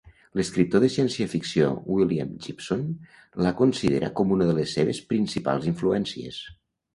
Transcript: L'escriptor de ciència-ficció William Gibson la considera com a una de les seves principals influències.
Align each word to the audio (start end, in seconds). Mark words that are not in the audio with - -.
L'escriptor 0.37 0.79
de 0.83 0.87
ciència-ficció 0.93 1.67
William 1.97 2.31
Gibson 2.45 2.81
la 3.47 3.53
considera 3.61 4.11
com 4.21 4.33
a 4.33 4.35
una 4.39 4.49
de 4.51 4.57
les 4.61 4.75
seves 4.79 5.03
principals 5.13 5.69
influències. 5.75 6.43